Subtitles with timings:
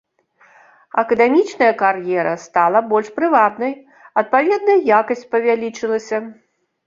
[1.01, 3.73] Акадэмічная кар'ера стала больш прывабнай,
[4.21, 6.17] адпаведна, і якасць павялічылася.